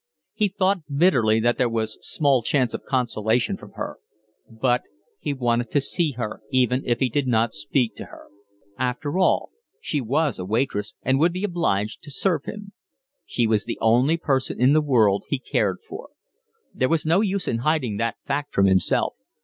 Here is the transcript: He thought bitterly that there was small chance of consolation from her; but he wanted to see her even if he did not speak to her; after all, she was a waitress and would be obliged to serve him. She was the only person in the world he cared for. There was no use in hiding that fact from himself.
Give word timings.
He 0.33 0.47
thought 0.49 0.79
bitterly 0.91 1.39
that 1.41 1.59
there 1.59 1.69
was 1.69 1.99
small 2.01 2.41
chance 2.41 2.73
of 2.73 2.85
consolation 2.85 3.55
from 3.55 3.73
her; 3.73 3.99
but 4.49 4.81
he 5.19 5.31
wanted 5.31 5.69
to 5.69 5.79
see 5.79 6.13
her 6.13 6.41
even 6.49 6.81
if 6.87 6.97
he 6.97 7.07
did 7.07 7.27
not 7.27 7.53
speak 7.53 7.93
to 7.97 8.05
her; 8.05 8.23
after 8.79 9.19
all, 9.19 9.51
she 9.79 10.01
was 10.01 10.39
a 10.39 10.45
waitress 10.45 10.95
and 11.03 11.19
would 11.19 11.31
be 11.33 11.43
obliged 11.43 12.01
to 12.01 12.09
serve 12.09 12.45
him. 12.45 12.71
She 13.27 13.45
was 13.45 13.65
the 13.65 13.77
only 13.79 14.17
person 14.17 14.59
in 14.59 14.73
the 14.73 14.81
world 14.81 15.25
he 15.27 15.37
cared 15.37 15.77
for. 15.87 16.09
There 16.73 16.89
was 16.89 17.05
no 17.05 17.21
use 17.21 17.47
in 17.47 17.59
hiding 17.59 17.97
that 17.97 18.17
fact 18.25 18.55
from 18.55 18.65
himself. 18.65 19.13